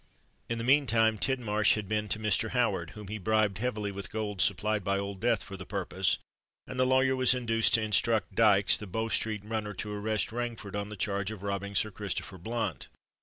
In 0.49 0.57
the 0.57 0.63
meantime, 0.63 1.19
Tidmarsh 1.19 1.75
had 1.75 1.87
been 1.87 2.09
to 2.09 2.17
Mr. 2.17 2.49
Howard, 2.49 2.89
whom 2.97 3.07
he 3.07 3.19
bribed 3.19 3.59
heavily 3.59 3.91
with 3.91 4.09
gold 4.09 4.41
supplied 4.41 4.83
by 4.83 4.97
Old 4.97 5.19
Death 5.19 5.43
for 5.43 5.55
the 5.55 5.63
purpose; 5.63 6.17
and 6.65 6.79
the 6.79 6.87
lawyer 6.87 7.15
was 7.15 7.35
induced 7.35 7.75
to 7.75 7.83
instruct 7.83 8.33
Dykes, 8.33 8.77
the 8.77 8.87
Bow 8.87 9.09
Street 9.09 9.43
runner 9.45 9.75
to 9.75 9.93
arrest 9.93 10.29
Rainford 10.31 10.75
on 10.75 10.89
the 10.89 10.97
charge 10.97 11.29
of 11.29 11.43
robbing 11.43 11.75
Sir 11.75 11.91
Christopher 11.91 12.39
Blunt. 12.39 12.87